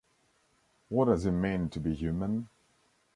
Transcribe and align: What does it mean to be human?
What 0.89 1.05
does 1.05 1.27
it 1.27 1.31
mean 1.31 1.69
to 1.69 1.79
be 1.79 1.93
human? 1.93 2.49